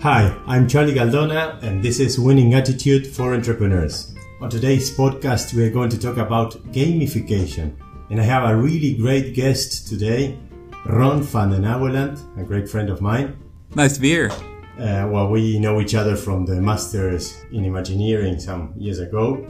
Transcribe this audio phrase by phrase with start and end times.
[0.00, 4.14] Hi, I'm Charlie Galdona, and this is Winning Attitude for Entrepreneurs.
[4.40, 7.74] On today's podcast, we are going to talk about gamification.
[8.08, 10.38] And I have a really great guest today,
[10.86, 13.36] Ron van den Ouweland, a great friend of mine.
[13.74, 14.30] Nice to be here.
[14.78, 19.44] Uh, well, we know each other from the Masters in Imagineering some years ago,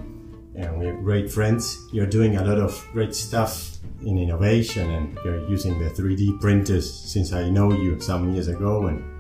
[0.55, 1.77] and we're great friends.
[1.93, 6.91] You're doing a lot of great stuff in innovation, and you're using the 3D printers
[6.91, 9.18] since I know you some years ago, and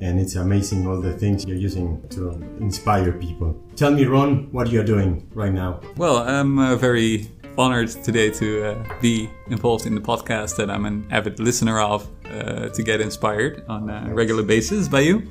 [0.00, 3.60] and it's amazing all the things you're using to inspire people.
[3.76, 5.80] Tell me, Ron, what you're doing right now.
[5.96, 10.86] Well, I'm uh, very honored today to uh, be involved in the podcast that I'm
[10.86, 15.22] an avid listener of uh, to get inspired on a regular basis by you.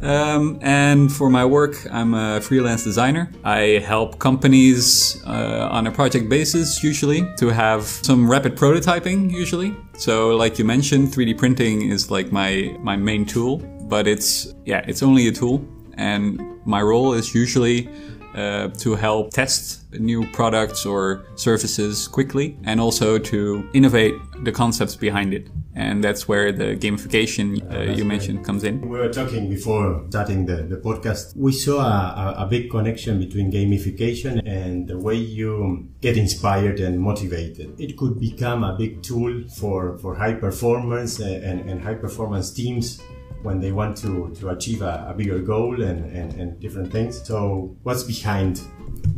[0.00, 3.30] Um, and for my work, I'm a freelance designer.
[3.42, 9.74] I help companies uh, on a project basis, usually, to have some rapid prototyping, usually.
[9.96, 13.62] So, like you mentioned, 3D printing is like my, my main tool,
[13.94, 15.64] but it's, yeah, it's only a tool.
[15.96, 17.88] And my role is usually
[18.34, 23.36] uh, to help test new products or services quickly and also to
[23.72, 25.46] innovate the concepts behind it.
[25.76, 28.46] And that's where the gamification uh, you mentioned great.
[28.46, 28.80] comes in.
[28.80, 31.36] We were talking before starting the, the podcast.
[31.36, 36.80] We saw a, a, a big connection between gamification and the way you get inspired
[36.80, 37.78] and motivated.
[37.78, 42.52] It could become a big tool for, for high performance and, and, and high performance
[42.52, 43.00] teams
[43.44, 47.22] when they want to, to achieve a, a bigger goal and, and, and different things.
[47.26, 48.60] So, what's behind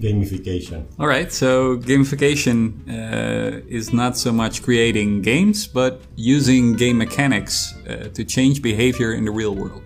[0.01, 0.85] gamification?
[0.99, 2.57] All right, so gamification
[2.89, 9.15] uh, is not so much creating games, but using game mechanics uh, to change behavior
[9.15, 9.83] in the real world.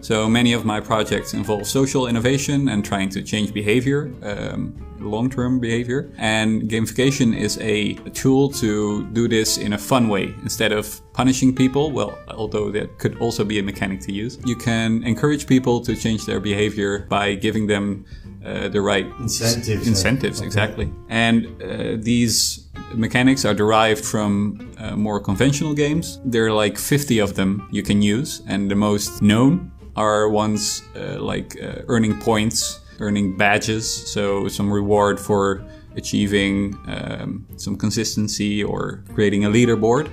[0.00, 5.30] So many of my projects involve social innovation and trying to change behavior, um, long
[5.30, 6.10] term behavior.
[6.18, 11.00] And gamification is a, a, tool to do this in a fun way instead of
[11.12, 11.90] punishing people.
[11.90, 15.96] Well, although that could also be a mechanic to use, you can encourage people to
[15.96, 18.04] change their behavior by giving them
[18.44, 19.86] uh, the right incentives.
[19.86, 20.46] Incentives, okay.
[20.46, 20.92] exactly.
[21.08, 26.20] And uh, these mechanics are derived from uh, more conventional games.
[26.24, 30.82] There are like 50 of them you can use, and the most known are ones
[30.96, 35.64] uh, like uh, earning points, earning badges, so some reward for
[35.96, 40.10] achieving um, some consistency or creating a leaderboard.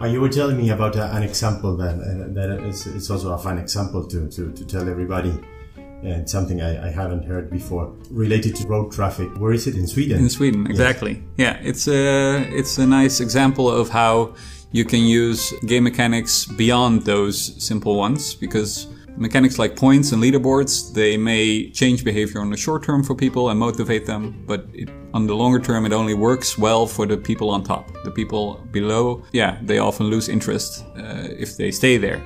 [0.00, 1.98] Uh, you were telling me about an example that,
[2.34, 5.36] that is, is also a fun example to, to, to tell everybody
[6.02, 9.28] and something I, I, haven't heard before related to road traffic.
[9.36, 10.18] Where is it in Sweden?
[10.18, 11.24] In Sweden, exactly.
[11.36, 11.58] Yes.
[11.62, 14.34] Yeah, it's a it's a nice example of how
[14.70, 18.86] you can use game mechanics beyond those simple ones because
[19.18, 23.50] mechanics like points and leaderboards they may change behavior on the short term for people
[23.50, 27.16] and motivate them, but it, on the longer term it only works well for the
[27.16, 27.90] people on top.
[28.04, 32.22] The people below, yeah, they often lose interest uh, if they stay there.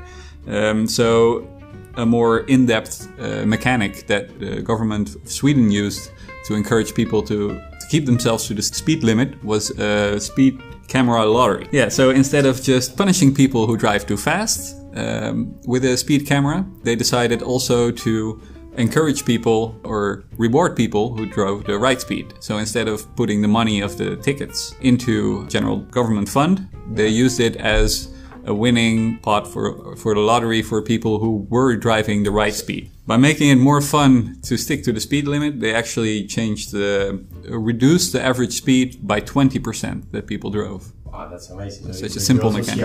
[0.47, 1.49] Um, so
[1.95, 6.11] a more in-depth uh, mechanic that the government of Sweden used
[6.47, 11.25] to encourage people to, to keep themselves to the speed limit was a speed camera
[11.25, 11.69] lottery.
[11.71, 16.27] Yeah, so instead of just punishing people who drive too fast um, with a speed
[16.27, 18.41] camera, they decided also to
[18.77, 22.33] encourage people or reward people who drove the right speed.
[22.41, 27.41] So instead of putting the money of the tickets into general government fund, they used
[27.41, 28.09] it as
[28.45, 32.91] a winning pot for, for the lottery for people who were driving the right speed.
[33.07, 37.25] By making it more fun to stick to the speed limit, they actually changed the,
[37.49, 40.93] reduced the average speed by 20% that people drove.
[41.13, 41.93] Wow, that's amazing.
[41.93, 42.79] such a simple mechanic.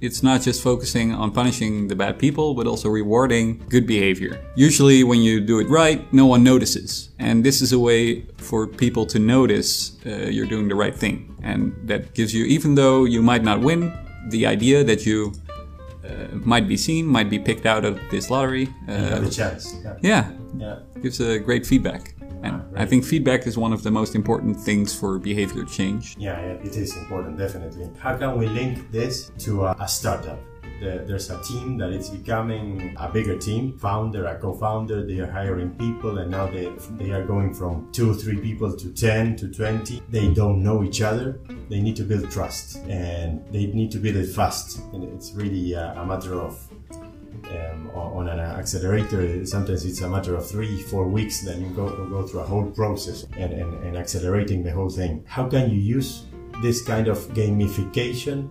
[0.00, 4.40] It's not just focusing on punishing the bad people, but also rewarding good behavior.
[4.56, 7.10] Usually, when you do it right, no one notices.
[7.20, 11.36] And this is a way for people to notice uh, you're doing the right thing.
[11.44, 13.92] And that gives you, even though you might not win,
[14.30, 15.32] the idea that you
[16.04, 18.68] uh, might be seen, might be picked out of this lottery.
[18.88, 19.76] Uh, have a chance.
[19.84, 19.96] Yeah.
[20.02, 20.30] yeah.
[20.58, 20.78] yeah.
[21.00, 22.13] Gives a great feedback.
[22.44, 26.14] And ah, I think feedback is one of the most important things for behavior change.
[26.18, 27.86] Yeah, yeah, it is important, definitely.
[27.98, 30.38] How can we link this to a, a startup?
[30.80, 33.78] the, there's a team that is becoming a bigger team.
[33.78, 38.10] Founder, a co-founder, they are hiring people, and now they they are going from two
[38.10, 40.02] or three people to ten to twenty.
[40.10, 41.40] They don't know each other.
[41.68, 44.78] They need to build trust, and they need to build it fast.
[44.92, 46.58] And it's really a, a matter of
[47.52, 51.88] um, on an accelerator, sometimes it's a matter of three, four weeks that you go,
[52.06, 55.24] go through a whole process and, and, and accelerating the whole thing.
[55.26, 56.26] How can you use
[56.62, 58.48] this kind of gamification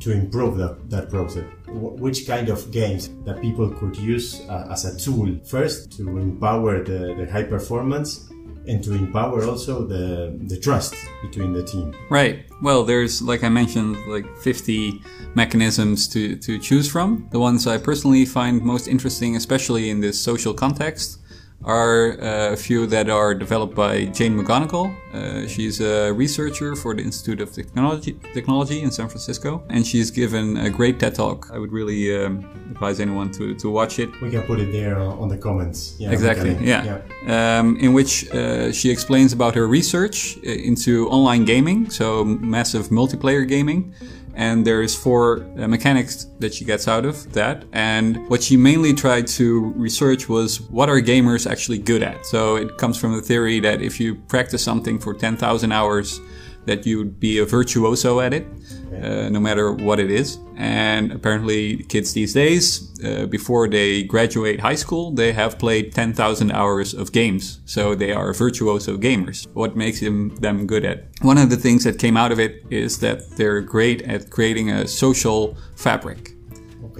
[0.00, 1.44] to improve that, that process?
[1.68, 6.82] Which kind of games that people could use uh, as a tool first to empower
[6.82, 8.30] the, the high performance
[8.68, 11.94] and to empower also the the trust between the team.
[12.10, 12.44] Right.
[12.62, 15.02] Well, there's like I mentioned, like 50
[15.34, 17.28] mechanisms to to choose from.
[17.30, 21.18] The ones I personally find most interesting, especially in this social context,
[21.66, 24.94] are uh, a few that are developed by Jane McGonigal.
[25.12, 30.10] Uh, she's a researcher for the Institute of Technology, Technology in San Francisco, and she's
[30.10, 31.50] given a great TED talk.
[31.52, 34.08] I would really um, advise anyone to, to watch it.
[34.20, 35.96] We can put it there on the comments.
[35.98, 36.56] Yeah, exactly.
[36.60, 37.00] Yeah.
[37.26, 37.58] yeah.
[37.58, 43.46] Um, in which uh, she explains about her research into online gaming, so massive multiplayer
[43.46, 43.92] gaming
[44.36, 47.64] and there's four uh, mechanics that she gets out of that.
[47.72, 52.24] And what she mainly tried to research was what are gamers actually good at?
[52.26, 56.20] So it comes from the theory that if you practice something for 10,000 hours,
[56.66, 58.46] that you'd be a virtuoso at it,
[58.92, 60.38] uh, no matter what it is.
[60.56, 66.50] And apparently, kids these days, uh, before they graduate high school, they have played 10,000
[66.50, 67.60] hours of games.
[67.64, 69.46] So they are virtuoso gamers.
[69.54, 71.04] What makes them, them good at?
[71.22, 74.70] One of the things that came out of it is that they're great at creating
[74.70, 76.32] a social fabric.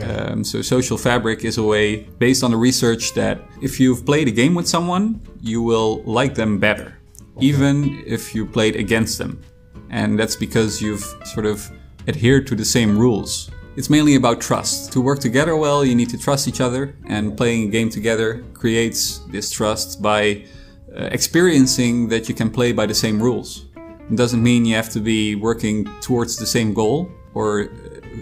[0.01, 4.29] Um, so social fabric is a way based on the research that if you've played
[4.29, 6.99] a game with someone, you will like them better,
[7.37, 7.47] okay.
[7.47, 9.41] even if you played against them
[9.91, 11.71] and that's because you've sort of
[12.09, 13.51] adhered to the same rules.
[13.77, 14.93] It's mainly about trust.
[14.93, 18.43] To work together well, you need to trust each other, and playing a game together
[18.55, 20.45] creates this trust by
[20.97, 23.67] uh, experiencing that you can play by the same rules.
[24.11, 27.67] It doesn't mean you have to be working towards the same goal or uh,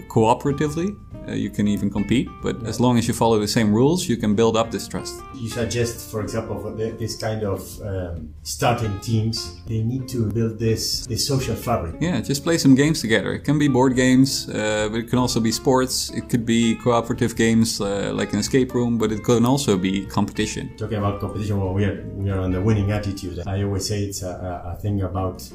[0.09, 2.27] cooperatively, uh, you can even compete.
[2.41, 5.15] But as long as you follow the same rules, you can build up this trust.
[5.35, 10.59] You suggest, for example, for this kind of um, starting teams, they need to build
[10.59, 11.95] this this social fabric.
[11.99, 13.33] Yeah, just play some games together.
[13.33, 16.09] It can be board games, uh, but it can also be sports.
[16.11, 20.05] It could be cooperative games uh, like an escape room, but it can also be
[20.05, 20.75] competition.
[20.77, 23.43] Talking about competition, well, we are we are on the winning attitude.
[23.47, 25.47] I always say it's a, a thing about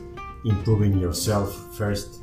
[0.45, 2.21] improving yourself first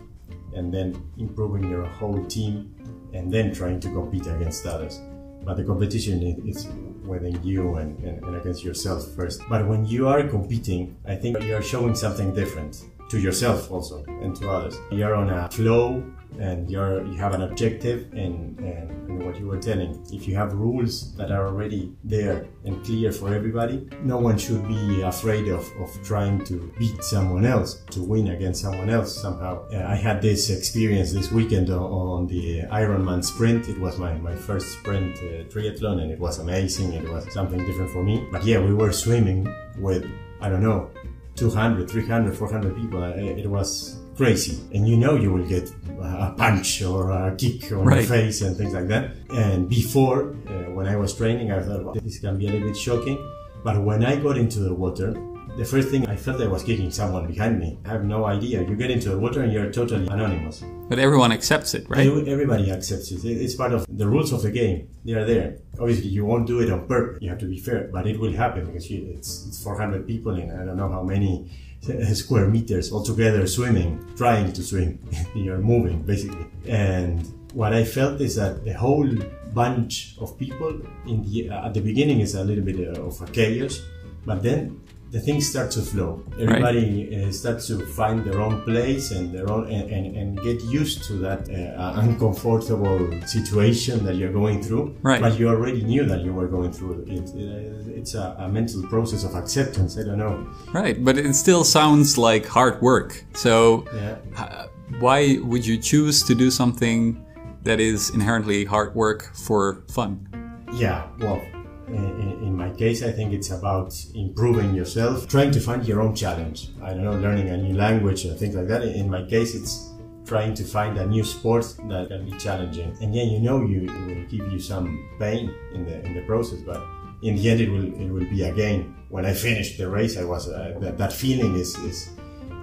[0.53, 2.73] and then improving your whole team
[3.18, 5.02] and then trying to compete against others.
[5.44, 6.68] But the competition is
[7.04, 9.42] within you and, and, and, against yourself first.
[9.50, 14.36] But when you are competing, I think you're showing something different to yourself also and
[14.36, 14.78] to others.
[14.92, 16.04] You're on a flow
[16.39, 20.06] and you're you have an objective and, and, and, what you were telling.
[20.12, 24.68] If you have rules that are already there and clear for everybody no one should
[24.68, 29.68] be afraid of, of trying to beat someone else to win against someone else somehow.
[29.74, 33.69] Uh, i had this experience this weekend on, on, the ironman sprint.
[33.69, 36.94] It was my, my first sprint uh, triathlon and it was amazing.
[36.94, 38.27] It was something different for me.
[38.31, 39.47] But yeah we were swimming
[39.80, 40.06] with
[40.41, 40.89] i don't know
[41.38, 43.03] 200 300 400 people.
[43.03, 45.72] It was crazy and you know you will get
[46.02, 48.02] a punch or a kick on right.
[48.02, 51.84] the face and things like that and before uh, when i was training i thought
[51.84, 53.18] well, this can be a little bit shocking
[53.64, 55.14] but when i got into the water
[55.58, 57.80] the first thing I felt I was kicking someone behind me.
[57.84, 58.62] I have no idea.
[58.62, 60.64] You get into the water and you're totally anonymous.
[60.88, 62.06] But everyone accepts it, right?
[62.28, 63.25] Everybody accepts it.
[63.25, 64.88] It's part of the rules of the game.
[65.04, 65.58] They are there.
[65.80, 67.18] Obviously, you won't do it on purpose.
[67.24, 70.52] You have to be fair, but it will happen because it's it's 400 people and
[70.52, 71.50] I don't know how many
[71.88, 75.00] Uh, square meters altogether swimming, trying to swim.
[75.35, 76.45] You're moving basically.
[76.68, 79.07] And what I felt is that the whole
[79.53, 83.21] bunch of people in the uh, at the beginning is a little bit uh, of
[83.21, 83.81] a chaos,
[84.25, 84.81] but then
[85.12, 86.24] the things start to flow.
[86.39, 87.27] Everybody right.
[87.27, 91.04] uh, starts to find their own place and their own and, and, and get used
[91.06, 94.97] to that uh, uncomfortable situation that you're going through.
[95.02, 95.21] Right.
[95.21, 97.09] But you already knew that you were going through it.
[97.09, 99.97] it it's a, a, mental process of acceptance.
[99.97, 100.47] I don't know.
[100.71, 103.23] Right, but it still sounds like hard work.
[103.33, 104.18] So, yeah.
[104.37, 104.68] uh,
[104.99, 107.26] why would you choose to do something
[107.64, 110.28] that is inherently hard work for fun?
[110.73, 111.42] Yeah, well,
[111.87, 116.15] in, in, my case, I think it's about improving yourself, trying to find your own
[116.15, 116.69] challenge.
[116.81, 118.83] I don't know, learning a new language or things like that.
[118.83, 119.89] In my case, it's
[120.25, 122.95] trying to find a new sport that can be challenging.
[123.01, 126.21] And yeah, you know, you, it will give you some pain in the in the
[126.23, 126.83] process, but
[127.21, 128.95] in the end, it will it will be a gain.
[129.09, 132.09] When I finished the race, I was uh, that, that feeling is is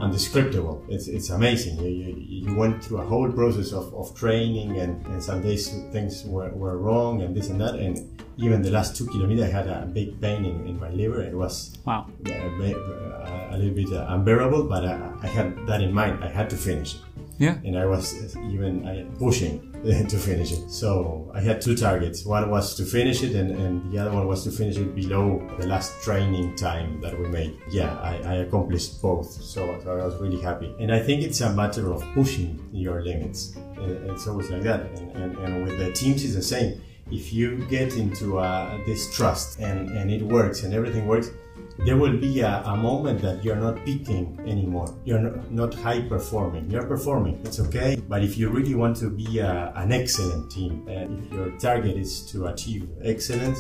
[0.01, 0.85] undescribable.
[0.89, 1.79] It's, it's amazing.
[1.79, 2.15] You, you,
[2.49, 6.51] you, went through a whole process of, of training and, and some days things were,
[6.51, 7.75] were wrong and this and that.
[7.77, 11.23] And even the last two kilometers, I had a big pain in, in my liver.
[11.23, 12.07] It was wow.
[12.27, 16.25] a, a, a little bit unbearable, but I, I, had that in mind.
[16.25, 17.01] I had to finish it.
[17.39, 17.59] Yeah.
[17.65, 20.71] And I was even pushing to finish it.
[20.71, 22.25] So I had two targets.
[22.25, 25.47] One was to finish it, and, and the other one was to finish it below
[25.59, 27.59] the last training time that we made.
[27.71, 29.31] Yeah, I, I accomplished both.
[29.31, 30.75] So, so, I was really happy.
[30.81, 33.57] And I think it's a matter of pushing your limits.
[33.77, 34.81] It's always like that.
[34.99, 36.81] And, and, and with the teams, it's the same.
[37.11, 41.31] If you get into uh, this trust and, and it works and everything works,
[41.79, 44.87] there will be a, a moment that you're not peaking anymore.
[45.05, 46.71] You're not, not high performing.
[46.71, 47.41] You're performing.
[47.45, 48.01] It's okay.
[48.09, 51.97] But if you really want to be a, an excellent team, and if your target
[51.97, 53.59] is to achieve excellence,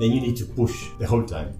[0.00, 1.58] then you need to push the whole time.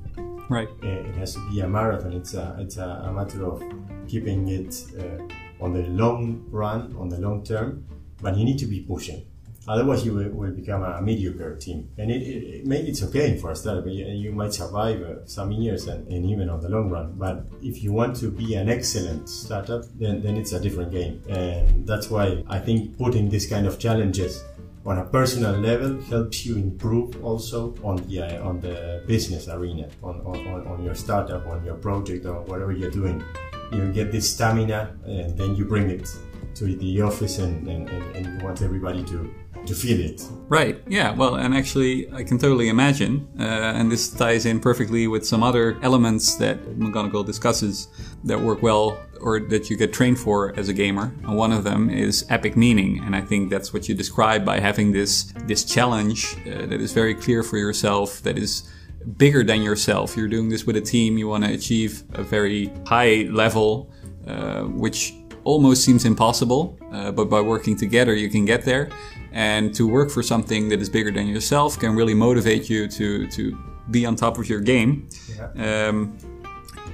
[0.49, 0.69] Right.
[0.83, 2.13] Uh, It has to be a marathon.
[2.13, 3.63] It's a, it's a, a matter of
[4.09, 7.85] keeping it uh, on the long run, on the long term,
[8.21, 9.25] but you need to be pushing.
[9.69, 11.89] Otherwise, you will, will become a mediocre team.
[11.99, 15.01] And it, it, it- maybe it's okay for a startup, but you, you might survive
[15.03, 17.15] uh, some years and, and even on the long run.
[17.17, 21.23] But if you want to be an excellent startup, then, then it's a different game.
[21.29, 24.43] And that's why I think putting this kind of challenges
[24.85, 29.89] on a personal level helps you improve also on the uh, on the business arena
[30.03, 33.23] on, on, on- on your startup on your project or whatever you're doing
[33.71, 36.09] you get this stamina and then you bring it
[36.57, 39.33] to the office and, and, and, and you want everybody to
[39.67, 40.83] to feel it Right.
[40.87, 41.13] Yeah.
[41.13, 45.43] Well, and actually, I can totally imagine, uh, and this ties in perfectly with some
[45.43, 47.89] other elements that McGonigal discusses
[48.25, 51.15] that work well or that you get trained for as a gamer.
[51.25, 54.61] And one of them is epic meaning, and I think that's what you describe by
[54.61, 58.69] having this this challenge uh, that is very clear for yourself, that is
[59.17, 60.19] bigger than yourself.
[60.19, 61.17] You're doing this with a team.
[61.17, 63.91] You want to achieve a very high level,
[64.27, 68.89] uh, which almost seems impossible, uh, but by working together, you can get there.
[69.33, 73.27] And to work for something that is bigger than yourself can really motivate you to
[73.29, 73.59] to
[73.91, 75.09] be on top of your game.
[75.57, 76.17] Um,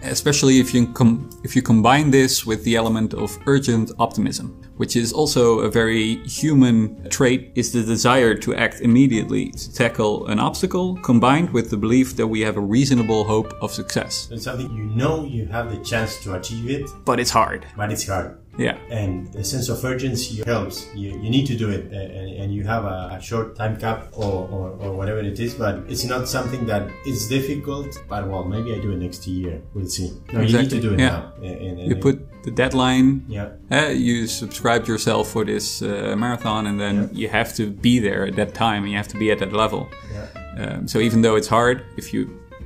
[0.02, 4.94] especially if you com- if you combine this with the element of urgent optimism, which
[4.96, 10.38] is also a very human trait, is the desire to act immediately to tackle an
[10.38, 14.28] obstacle, combined with the belief that we have a reasonable hope of success.
[14.30, 17.66] it's something you know you have the chance to achieve it But it's hard.
[17.76, 18.76] but it's hard Yeah.
[18.90, 20.76] and the sense of urgency helps.
[20.94, 24.08] You, you need to do it and, and you have a, a short time cap
[24.12, 28.44] or, or, or whatever it is but it's not something that is difficult but well
[28.44, 29.62] maybe i do it next year.
[29.74, 30.10] We'll see.
[30.32, 31.08] No you need to do it yeah.
[31.08, 31.32] now.
[31.42, 33.24] And- and- You put the deadline.
[33.28, 33.48] yeah.
[33.70, 38.26] Uh, you subscribed yourself for this uh, marathon, and then you have to be there
[38.26, 39.88] at that time, and you have to be at that level.
[40.12, 40.26] yeah.
[40.62, 42.20] Um, so even though it's hard, if you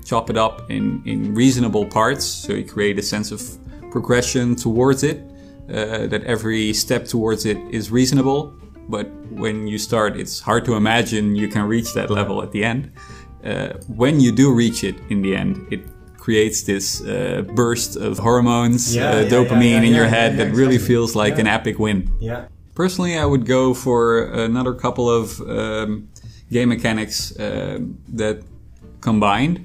[0.04, 3.40] chop it up in, in reasonable parts, so you create a sense of
[3.90, 5.18] progression towards it,
[5.72, 8.52] uh, that every step towards it is reasonable.
[8.88, 12.64] But when you start, it's hard to imagine you can reach that level at the
[12.64, 12.92] end.
[13.44, 15.80] Uh, when you do reach it in the end, it
[16.18, 20.52] creates this uh, burst of hormones, Yeah, uh, yeah, dopamine yeah, in your head that
[20.52, 20.94] really exactly.
[20.94, 22.10] feels like an epic win.
[22.20, 26.08] yeah Personally, I would go for another couple of um,
[26.50, 28.36] game mechanics um that
[29.00, 29.56] combined.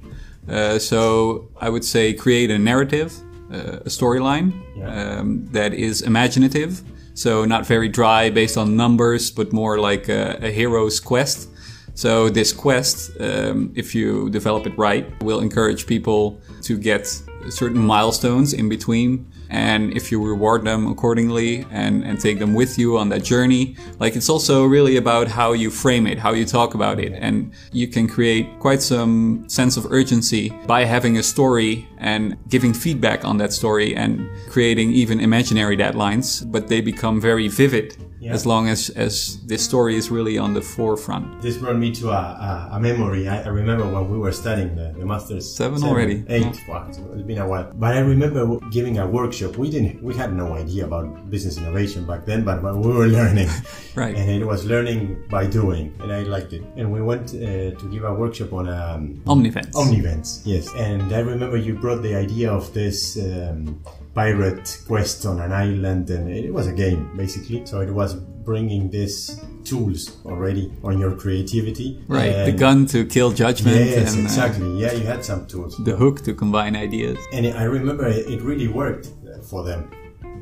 [0.50, 5.20] Uh, so I would say create a narrative, uh, a storyline Yeah.
[5.20, 6.82] um, that is imaginative.
[7.13, 11.50] So not very dry, based on numbers, but more like a, a hero's quest.
[11.96, 17.80] So this quest, um, if you develop it right, will encourage people to get certain
[17.80, 19.32] milestones in between.
[19.50, 23.77] And if you reward them accordingly and, and take them with you on that journey,
[24.00, 27.13] like it's also really about how you frame it, how you talk about it.
[27.13, 32.74] And you can create quite some sense of urgency by having a story and giving
[32.74, 37.96] feedback on that story and creating even imaginary deadlines, but they become very vivid
[38.27, 38.34] Yeah.
[38.34, 41.41] as long as, as this story is really on the forefront.
[41.41, 43.27] This brought me to a, a, a memory.
[43.27, 45.46] I, I remember when we were studying the, the masters.
[45.55, 46.25] Seven already.
[46.27, 46.55] Eight.
[46.67, 47.72] Wow, it's it's been a while.
[47.74, 48.41] But I remember
[48.77, 49.51] giving a workshop.
[49.57, 50.03] We didn't.
[50.03, 53.50] We had no idea about business innovation back then, but, but we were learning.
[53.98, 54.15] Right.
[54.15, 56.62] And it was learning by doing, and I liked it.
[56.75, 59.72] And we went uh, to give a workshop on um, Omnivents.
[59.72, 60.72] Omnivents, yes.
[60.75, 63.81] And I remember you brought the idea of this um,
[64.17, 67.63] pirate quest on an island, and it was a game basically.
[67.65, 68.15] So it was
[68.50, 72.01] bringing these tools already on your creativity.
[72.07, 74.69] Right, the gun to kill judgment Yes, and uh, exactly.
[74.81, 75.77] Yeah, you had some tools.
[75.77, 77.19] the hook to combine ideas.
[77.31, 79.05] And I remember it it really worked
[79.50, 79.81] for them.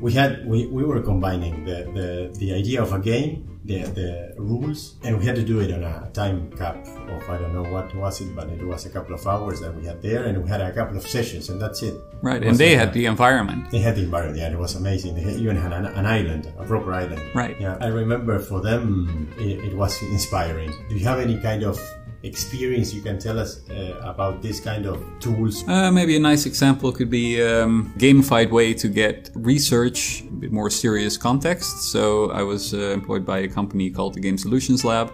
[0.00, 4.34] We had we, we were combining the, the, the idea of a game, the the
[4.38, 6.76] rules, and we had to do it on a time cap
[7.10, 9.74] of I don't know what was it, but it was a couple of hours that
[9.74, 11.94] we had there, and we had a couple of sessions, and that's it.
[12.22, 13.70] Right, It and they a- had the environment.
[13.70, 15.14] they had the environment, yeah, it was amazing.
[15.16, 17.20] They even had an, an island, a proper island.
[17.34, 17.56] Right.
[17.60, 20.72] Yeah, I remember for them it, it was inspiring.
[20.88, 21.78] Do you have any kind of
[22.22, 25.66] experience you can tell us uh, about this kind of tools?
[25.68, 30.52] Uh, maybe a nice example could be um, gamified way to get research, a bit
[30.52, 31.92] more serious context.
[31.92, 35.12] So I was uh, employed by a company called the Game Solutions Lab.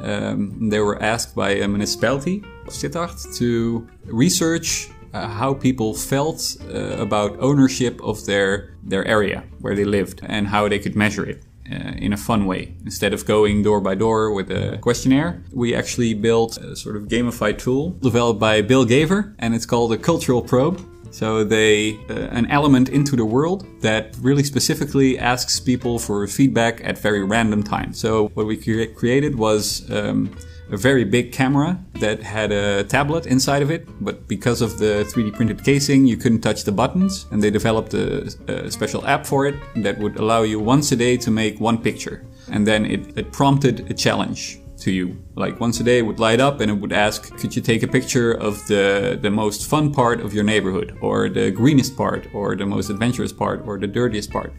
[0.00, 6.56] Um, they were asked by a municipality, of Sittard, to research uh, how people felt
[6.62, 11.24] uh, about ownership of their their area where they lived and how they could measure
[11.24, 11.44] it.
[11.70, 12.74] Uh, in a fun way.
[12.84, 17.04] Instead of going door by door with a questionnaire, we actually built a sort of
[17.04, 20.80] gamified tool developed by Bill Gaver, and it's called a cultural probe.
[21.10, 26.84] So they uh, an element into the world that really specifically asks people for feedback
[26.84, 27.98] at very random times.
[27.98, 30.36] So what we cre- created was um,
[30.70, 35.04] a very big camera that had a tablet inside of it, but because of the
[35.10, 39.26] 3D printed casing, you couldn't touch the buttons, and they developed a, a special app
[39.26, 42.24] for it that would allow you once a day to make one picture.
[42.50, 45.16] And then it, it prompted a challenge to you.
[45.34, 47.82] Like once a day it would light up and it would ask, could you take
[47.82, 52.26] a picture of the, the most fun part of your neighborhood or the greenest part
[52.34, 54.52] or the most adventurous part or the dirtiest part?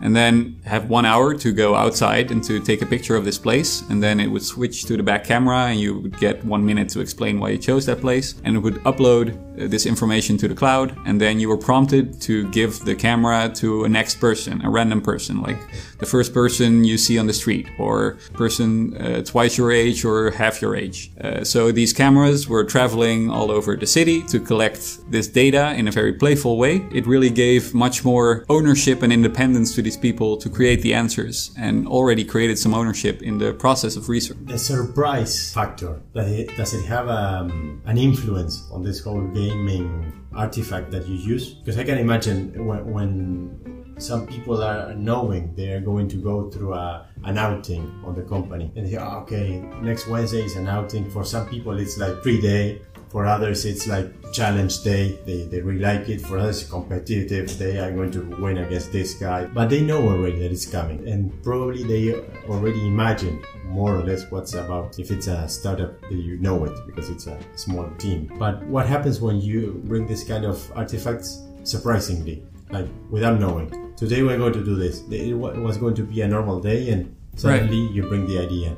[0.00, 3.38] And then have one hour to go outside and to take a picture of this
[3.38, 3.82] place.
[3.88, 6.88] And then it would switch to the back camera and you would get one minute
[6.90, 8.34] to explain why you chose that place.
[8.44, 10.96] And it would upload uh, this information to the cloud.
[11.06, 15.00] And then you were prompted to give the camera to a next person, a random
[15.00, 15.58] person, like
[15.98, 20.30] the first person you see on the street or person uh, twice your age or
[20.30, 21.10] half your age.
[21.20, 25.88] Uh, so these cameras were traveling all over the city to collect this data in
[25.88, 26.86] a very playful way.
[26.92, 31.54] It really gave much more ownership and independence to these people to create the answers
[31.58, 34.38] and already created some ownership in the process of research.
[34.42, 40.12] The surprise factor, does it, does it have um, an influence on this whole gaming
[40.34, 41.54] artifact that you use?
[41.54, 46.50] Because I can imagine when, when some people are knowing they are going to go
[46.50, 48.70] through a, an outing on the company.
[48.76, 51.10] And they oh, okay next wednesday is an outing.
[51.10, 55.18] For some people it's like free day for others it's like challenge day.
[55.24, 56.20] They, they really like it.
[56.20, 57.56] For others competitive.
[57.58, 59.44] Day i'm going to win against this guy.
[59.44, 61.08] But they know already that it's coming.
[61.08, 62.14] And probably they
[62.48, 67.10] already imagine more or less what's about if it's a startup you know it because
[67.10, 68.32] it's a small team.
[68.38, 71.42] But what happens when you bring this kind of artifacts?
[71.62, 75.02] Surprisingly like without knowing today we're going to do this.
[75.10, 77.94] It was going to be a normal day, and suddenly right.
[77.94, 78.76] you bring the idea.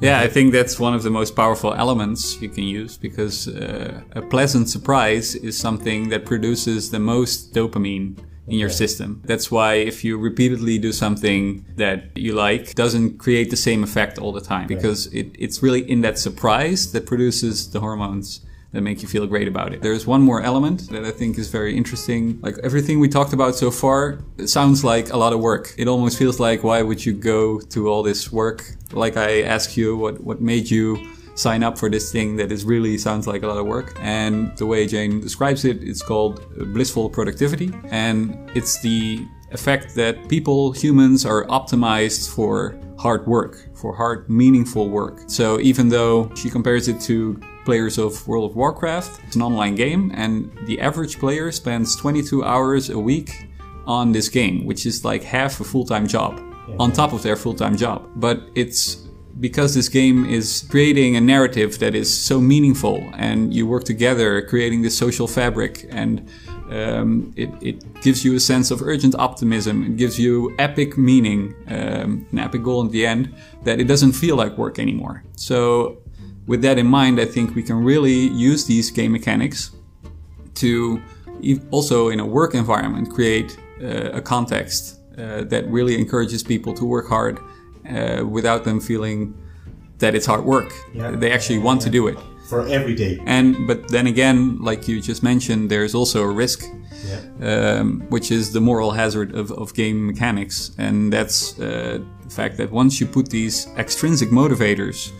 [0.00, 4.00] Yeah, I think that's one of the most powerful elements you can use because uh,
[4.12, 9.22] a pleasant surprise is something that produces the most dopamine in your system.
[9.26, 14.18] That's why if you repeatedly do something that you like, doesn't create the same effect
[14.18, 18.40] all the time because it, it's really in that surprise that produces the hormones
[18.72, 19.82] that make you feel great about it.
[19.82, 22.38] There's one more element that I think is very interesting.
[22.40, 25.74] Like everything we talked about so far, sounds like a lot of work.
[25.76, 28.62] It almost feels like why would you go to all this work?
[28.92, 30.98] Like I ask you what what made you
[31.34, 33.96] sign up for this thing that is really sounds like a lot of work.
[34.00, 37.72] And the way Jane describes it, it's called blissful productivity.
[37.90, 44.90] And it's the effect that people, humans, are optimized for hard work, for hard, meaningful
[44.90, 45.22] work.
[45.28, 49.22] So even though she compares it to players of World of Warcraft.
[49.24, 53.30] It's an online game, and the average player spends 22 hours a week
[53.86, 56.32] on this game, which is like half a full time job
[56.80, 58.08] on top of their full time job.
[58.16, 59.06] But it's
[59.38, 64.42] because this game is creating a narrative that is so meaningful, and you work together
[64.42, 66.28] creating this social fabric, and
[66.70, 69.84] um, it, it, gives you a sense of urgent optimism.
[69.84, 74.12] It gives you epic meaning, um, an epic goal at the end, that it doesn't
[74.12, 75.22] feel like work anymore.
[75.36, 75.98] So
[76.50, 79.70] with that in mind, I think we can really use these game mechanics
[80.54, 81.00] to
[81.70, 86.84] also in a work environment create uh, a context uh, that really encourages people to
[86.84, 89.32] work hard uh, without them feeling
[89.98, 90.72] that it's hard work.
[90.92, 91.12] Yeah.
[91.12, 91.84] They actually want yeah.
[91.84, 93.20] to do it for every day.
[93.26, 96.64] And but then again, like you just mentioned, there's also a risk,
[97.10, 97.20] yeah.
[97.50, 102.56] um, which is the moral hazard of, of game mechanics, and that's uh, the fact
[102.56, 105.12] that once you put these extrinsic motivators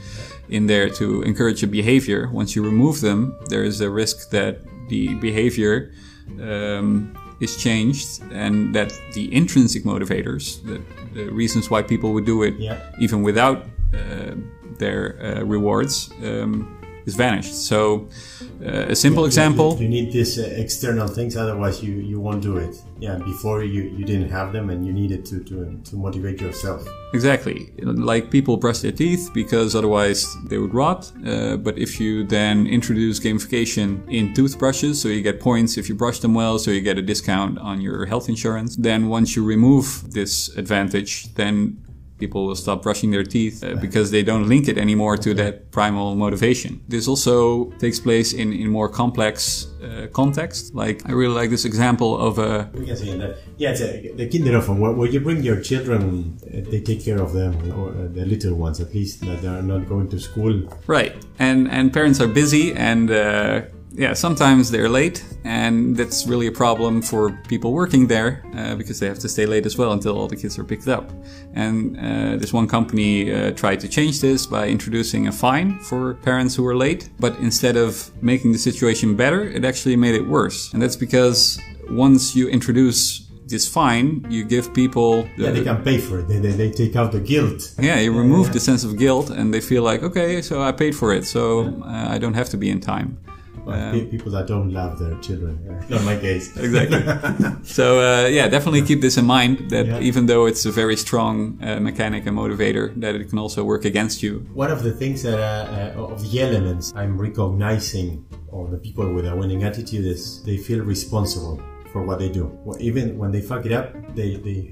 [0.51, 2.29] in there to encourage a behavior.
[2.33, 4.59] Once you remove them, there is a risk that
[4.89, 5.93] the behavior
[6.41, 10.83] um, is changed and that the intrinsic motivators, the,
[11.15, 12.79] the reasons why people would do it yeah.
[12.99, 14.35] even without uh,
[14.79, 16.80] their uh, rewards, um,
[17.11, 17.55] is vanished.
[17.73, 17.81] So,
[18.65, 19.69] uh, a simple you, example.
[19.75, 22.75] You, you need these uh, external things, otherwise you, you won't do it.
[23.07, 25.57] Yeah, before you, you didn't have them and you needed to, to,
[25.89, 26.81] to motivate yourself.
[27.19, 27.59] Exactly.
[28.11, 30.21] Like people brush their teeth because otherwise
[30.51, 31.11] they would rot.
[31.27, 33.87] Uh, but if you then introduce gamification
[34.19, 37.03] in toothbrushes, so you get points if you brush them well, so you get a
[37.03, 41.55] discount on your health insurance, then once you remove this advantage, then
[42.21, 45.71] people will stop brushing their teeth uh, because they don't link it anymore to that
[45.73, 46.81] primal motivation.
[46.87, 50.75] This also takes place in, in more complex uh, context.
[50.75, 52.71] Like, I really like this example of a.
[52.75, 53.39] We can see that.
[53.57, 57.21] Yeah, it's a, the kinderhofen, where, where you bring your children, uh, they take care
[57.21, 60.19] of them, or uh, the little ones at least, that they are not going to
[60.21, 60.55] school.
[60.87, 61.15] Right.
[61.39, 66.53] And, and parents are busy and uh, yeah, sometimes they're late, and that's really a
[66.53, 70.17] problem for people working there uh, because they have to stay late as well until
[70.17, 71.11] all the kids are picked up.
[71.55, 76.15] And uh, this one company uh, tried to change this by introducing a fine for
[76.15, 80.27] parents who were late, but instead of making the situation better, it actually made it
[80.27, 80.73] worse.
[80.73, 85.23] And that's because once you introduce this fine, you give people.
[85.37, 86.29] The, yeah, they can pay for it.
[86.29, 87.75] They, they, they take out the guilt.
[87.81, 88.53] Yeah, you remove yeah.
[88.53, 91.83] the sense of guilt, and they feel like, okay, so I paid for it, so
[91.83, 93.19] uh, I don't have to be in time.
[93.71, 95.55] Well, um, people that don't love their children.
[95.89, 96.57] Not my case.
[96.67, 97.03] exactly.
[97.63, 99.71] so uh, yeah, definitely keep this in mind.
[99.71, 100.01] That yeah.
[100.01, 103.85] even though it's a very strong uh, mechanic and motivator, that it can also work
[103.85, 104.33] against you.
[104.55, 109.13] One of the things that uh, uh of the elements I'm recognizing of the people
[109.15, 112.45] with a winning attitude is they feel responsible for what they do.
[112.79, 114.71] Even when they fuck it up, they, they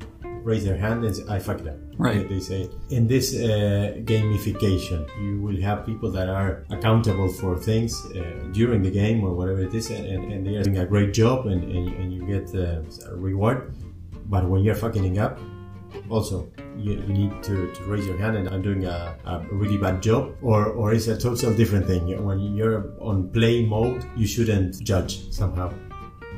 [0.48, 1.76] raise their hand and say, I fucked up.
[1.98, 2.28] Right.
[2.28, 7.92] They, say, in this uh, gamification, you will have people that are accountable for things
[8.06, 11.12] uh, during the game or whatever it is, and, and, they are doing a great
[11.12, 13.74] job and, and, and you get uh, a reward.
[14.26, 15.38] But when you're fucking up,
[16.08, 19.78] also you, you need to, to, raise your hand and I'm doing a, a, really
[19.78, 24.26] bad job or, or it's a total different thing when you're on play mode you
[24.26, 25.72] shouldn't judge somehow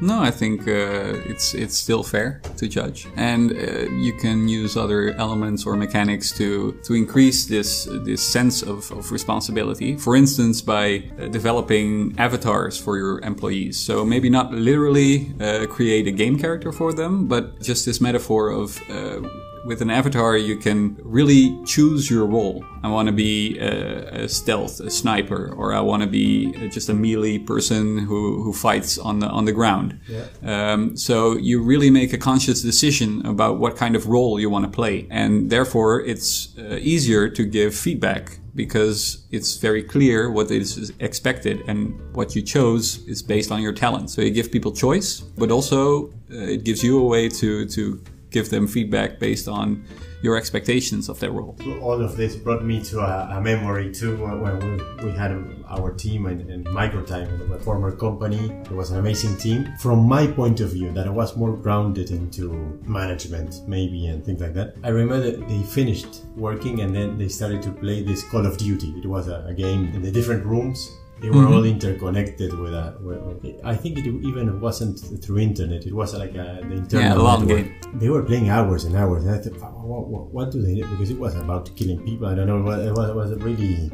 [0.00, 4.76] no, I think uh, it's it's still fair to judge, and uh, you can use
[4.76, 9.96] other elements or mechanics to to increase this this sense of, of responsibility.
[9.96, 13.78] For instance, by uh, developing avatars for your employees.
[13.78, 18.50] So maybe not literally uh, create a game character for them, but just this metaphor
[18.50, 19.20] of uh,
[19.64, 22.64] with an avatar, you can really choose your role.
[22.82, 26.88] I want to be a, a, stealth, a sniper, or I want to be just
[26.88, 30.00] a melee person who, who fights on the on the ground.
[30.08, 30.26] Yeah.
[30.42, 34.64] Um, so you really make a conscious decision about what kind of role you want
[34.64, 40.50] to play, and therefore it's uh, easier to give feedback because it's very clear what
[40.50, 44.10] is expected and what you chose is based on your talent.
[44.10, 48.02] So you give people choice, but also uh, it gives you a way to to
[48.30, 49.84] give them feedback based on
[50.22, 51.56] your expectations of their role.
[51.80, 55.32] All of this brought me to a, a memory too when we, we had
[55.68, 58.50] our team in, in Microtime, a former company.
[58.64, 59.72] It was an amazing team.
[59.78, 64.40] From my point of view, that I was more grounded into management, maybe, and things
[64.40, 64.74] like that.
[64.84, 68.58] I remember that they finished working and then they started to play this Call of
[68.58, 68.94] Duty.
[68.98, 70.90] It was a, a game in the different rooms
[71.20, 71.52] they were mm-hmm.
[71.52, 72.96] all interconnected with a.
[73.00, 75.86] With, I think it even wasn't through internet.
[75.86, 77.06] It was like a, the internal.
[77.06, 77.74] Yeah, LAN game.
[77.94, 79.26] They were playing hours and hours.
[79.26, 80.86] And I thought, what, what, what, do they do?
[80.86, 82.26] Because it was about killing people.
[82.26, 82.58] I don't know.
[82.58, 83.92] It was, it was really.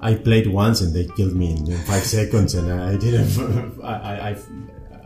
[0.00, 3.80] I played once and they killed me in five seconds, and I didn't.
[3.84, 4.36] I,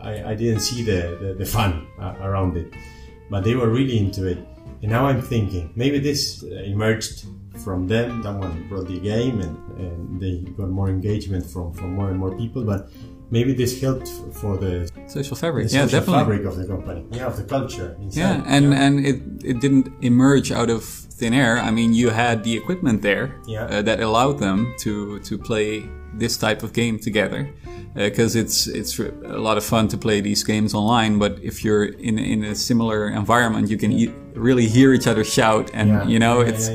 [0.01, 2.73] I, I, didn't see the, the, the fun uh, around it,
[3.29, 4.37] but they were really into it.
[4.81, 7.25] And now I'm thinking maybe this emerged
[7.63, 8.23] from them.
[8.23, 12.35] Someone brought the game and, and they got more engagement from, from more and more
[12.37, 12.63] people.
[12.63, 12.89] But
[13.29, 15.67] maybe this helped for the social fabric.
[15.67, 16.21] The yeah, social definitely.
[16.21, 17.05] fabric of the company.
[17.11, 17.97] Yeah, of the culture.
[17.99, 18.19] Inside.
[18.19, 18.83] Yeah, and yeah.
[18.83, 21.57] and it it didn't emerge out of thin air.
[21.57, 23.65] I mean, you had the equipment there yeah.
[23.65, 27.53] uh, that allowed them to to play this type of game together
[27.93, 31.19] because uh, it's it's a lot of fun to play these games online.
[31.19, 35.23] But if you're in in a similar environment, you can e- really hear each other
[35.23, 36.07] shout, and yeah.
[36.07, 36.69] you know it's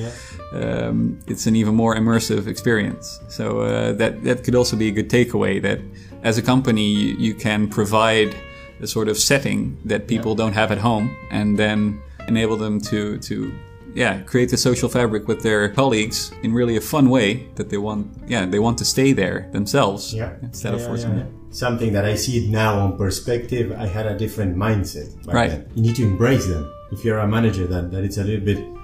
[0.53, 3.21] um, it's an even more immersive experience.
[3.29, 5.81] So uh, that that could also be a good takeaway that
[6.23, 8.35] as a company you, you can provide
[8.81, 10.37] a sort of setting that people yeah.
[10.45, 13.53] don't have at home, and then enable them to to
[13.95, 17.77] yeah create the social fabric with their colleagues in really a fun way that they
[17.79, 20.35] want yeah they want to stay there themselves yeah.
[20.43, 21.41] instead yeah, of forcing them.
[21.51, 25.15] Something that I see it now on perspective, I had a different mindset.
[25.33, 25.51] right.
[25.51, 25.71] Then.
[25.77, 26.69] You need to embrace them.
[26.95, 28.84] If you're a manager, that, that it's a little bit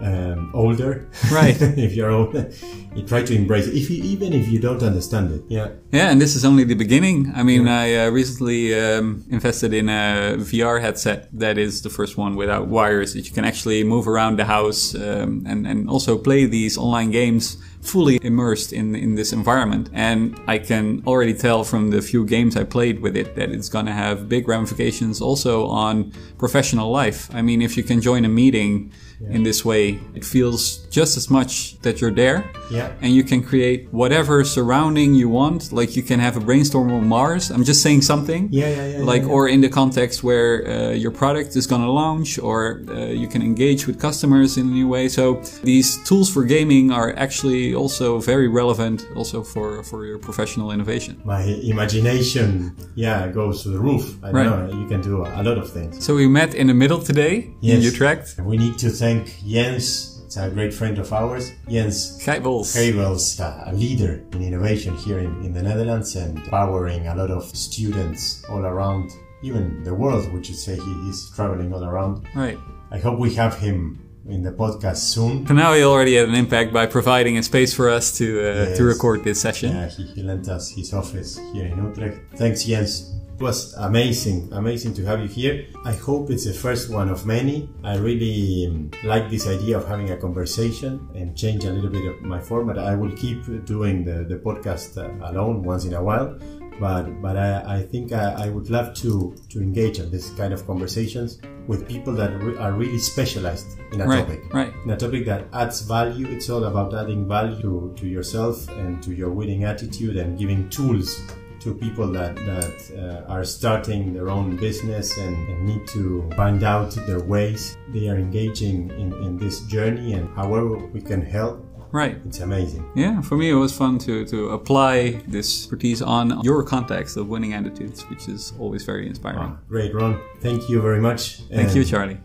[0.00, 1.56] um, older, right?
[1.60, 2.50] if you're older,
[2.94, 5.42] you try to embrace it, if you, even if you don't understand it.
[5.48, 7.32] Yeah, yeah, and this is only the beginning.
[7.34, 7.80] I mean, yeah.
[7.80, 12.68] I uh, recently um, invested in a VR headset that is the first one without
[12.68, 16.78] wires that you can actually move around the house um, and and also play these
[16.78, 19.90] online games fully immersed in in this environment.
[19.92, 23.68] And I can already tell from the few games I played with it that it's
[23.68, 27.28] going to have big ramifications also on professional life.
[27.34, 29.30] I mean, if you can join a meeting yeah.
[29.30, 29.98] in this way.
[30.14, 32.50] It feels just as much that you're there.
[32.70, 32.92] Yeah.
[33.00, 35.72] And you can create whatever surrounding you want.
[35.72, 37.50] Like you can have a brainstorm on Mars.
[37.50, 38.48] I'm just saying something.
[38.50, 39.04] Yeah, yeah, yeah.
[39.04, 42.82] Like, yeah, or in the context where uh, your product is going to launch or
[42.88, 45.08] uh, you can engage with customers in a new way.
[45.08, 50.70] So these tools for gaming are actually also very relevant also for, for your professional
[50.72, 51.20] innovation.
[51.24, 54.04] My imagination, yeah, goes to the roof.
[54.22, 54.46] I right.
[54.46, 56.04] know you can do a lot of things.
[56.04, 57.76] So we met in the middle today yes.
[57.76, 58.38] in Utrecht.
[58.40, 62.68] We need to thank Jens It's a great friend of ours, Jens Geibels.
[62.76, 67.44] Geibels, a leader in innovation here in, in the Netherlands and powering a lot of
[67.56, 69.10] students all around,
[69.42, 70.76] even the world, we should say.
[70.76, 72.26] He is traveling all around.
[72.34, 72.58] Right.
[72.90, 75.46] I hope we have him in the podcast soon.
[75.46, 78.42] For now, he already had an impact by providing a space for us to uh,
[78.68, 78.76] Yes.
[78.76, 79.70] to record this session.
[79.72, 82.18] Yeah, he, he lent us his office here in Utrecht.
[82.36, 82.92] Thanks, Jens.
[83.38, 85.66] It was amazing, amazing to have you here.
[85.84, 87.70] I hope it's the first one of many.
[87.84, 92.04] I really um, like this idea of having a conversation and change a little bit
[92.04, 92.78] of my format.
[92.80, 96.36] I will keep doing the, the podcast uh, alone once in a while,
[96.80, 100.52] but but I, I think I, I would love to to engage in this kind
[100.52, 104.72] of conversations with people that re- are really specialized in a Right, topic right.
[104.84, 106.26] in a topic that adds value.
[106.26, 110.68] It's all about adding value to, to yourself and to your winning attitude and giving
[110.70, 111.20] tools
[111.60, 116.62] to people that, that uh, are starting their own business and, and need to find
[116.62, 117.76] out their ways.
[117.92, 122.18] They are engaging in, in this journey and however we can help, Right.
[122.26, 122.84] it's amazing.
[122.94, 127.28] Yeah, for me it was fun to, to apply this expertise on your context of
[127.28, 129.38] winning attitudes, which is always very inspiring.
[129.40, 130.20] Ah, great, Ron.
[130.40, 131.38] Thank you very much.
[131.48, 132.18] Thank And, you, Charlie.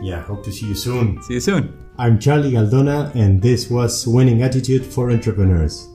[0.00, 1.22] Yeah, hope to see you soon.
[1.22, 1.76] See you soon.
[1.98, 5.86] I'm Charlie Galdona and this was Winning Attitude for Entrepreneurs.